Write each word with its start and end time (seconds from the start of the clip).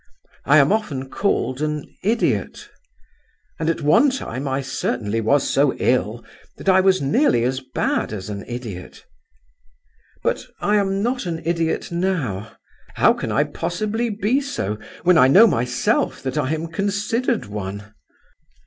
I 0.45 0.57
am 0.57 0.71
often 0.71 1.11
called 1.11 1.61
an 1.61 1.85
idiot, 2.01 2.67
and 3.59 3.69
at 3.69 3.81
one 3.81 4.09
time 4.09 4.47
I 4.47 4.61
certainly 4.61 5.21
was 5.21 5.47
so 5.47 5.75
ill 5.75 6.25
that 6.57 6.67
I 6.67 6.81
was 6.81 7.03
nearly 7.03 7.43
as 7.43 7.59
bad 7.59 8.11
as 8.11 8.27
an 8.27 8.43
idiot; 8.47 9.05
but 10.23 10.43
I 10.59 10.77
am 10.77 11.03
not 11.03 11.27
an 11.27 11.43
idiot 11.45 11.91
now. 11.91 12.53
How 12.95 13.13
can 13.13 13.31
I 13.31 13.43
possibly 13.43 14.09
be 14.09 14.41
so 14.41 14.79
when 15.03 15.19
I 15.19 15.27
know 15.27 15.45
myself 15.45 16.23
that 16.23 16.35
I 16.35 16.51
am 16.55 16.69
considered 16.69 17.45
one? 17.45 17.93